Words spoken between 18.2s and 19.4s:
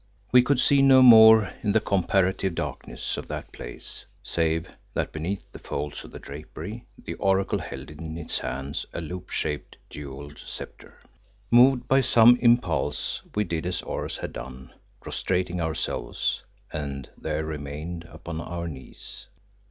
our knees.